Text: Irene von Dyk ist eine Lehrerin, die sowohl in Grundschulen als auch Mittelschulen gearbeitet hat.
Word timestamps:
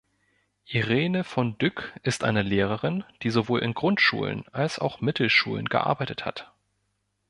Irene 0.65 1.23
von 1.23 1.59
Dyk 1.59 1.93
ist 2.01 2.23
eine 2.23 2.41
Lehrerin, 2.41 3.03
die 3.21 3.29
sowohl 3.29 3.59
in 3.59 3.75
Grundschulen 3.75 4.45
als 4.51 4.79
auch 4.79 4.99
Mittelschulen 4.99 5.65
gearbeitet 5.65 6.25
hat. 6.25 6.51